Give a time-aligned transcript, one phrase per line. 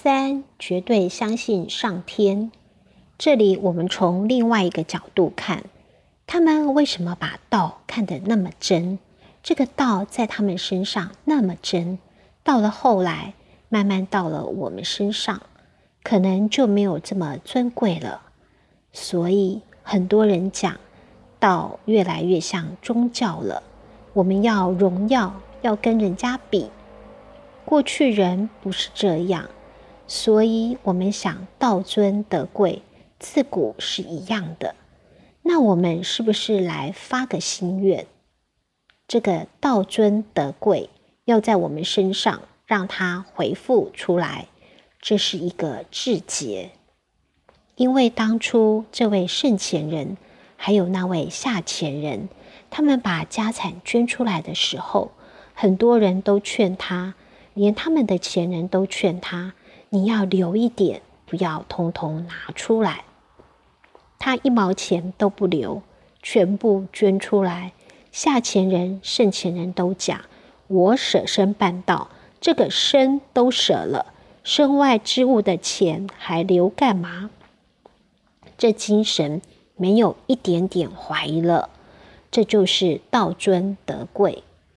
[0.00, 2.52] 三绝对相信上天。
[3.18, 5.64] 这里我们从另外一个角度看，
[6.24, 9.00] 他们为什么把道看得那么真？
[9.42, 11.98] 这个道在他们身上那么真，
[12.44, 13.34] 到了后来，
[13.68, 15.42] 慢慢到了我们身上，
[16.04, 18.22] 可能就没有这么尊贵了。
[18.92, 20.76] 所以很多人讲，
[21.40, 23.64] 道越来越像宗教了。
[24.12, 26.70] 我们要荣耀，要跟人家比。
[27.64, 29.50] 过去人不是这样，
[30.08, 32.80] 所以我们想道尊德贵，
[33.18, 34.74] 自古是一样的。
[35.42, 38.06] 那我们是不是来发个心愿？
[39.06, 40.88] 这个道尊德贵
[41.26, 44.48] 要在我们身上让它回复出来，
[45.00, 46.70] 这是一个至节。
[47.76, 50.16] 因为当初这位圣前人，
[50.56, 52.30] 还有那位下前人，
[52.70, 55.12] 他们把家产捐出来的时候，
[55.54, 57.14] 很多人都劝他，
[57.52, 59.54] 连他们的前人都劝他，
[59.90, 63.04] 你要留一点，不要通通拿出来。
[64.18, 65.80] 他一毛钱都不留，
[66.22, 67.72] 全部捐出来。
[68.12, 70.20] 下前人、圣前人都讲
[70.68, 72.08] ：“我舍身办道，
[72.40, 77.30] 这个身都舍了，身外之物的钱还留干嘛？”
[78.58, 79.40] 这精神
[79.76, 81.70] 没有一点点怀疑了，
[82.30, 84.42] 这就是道尊德贵。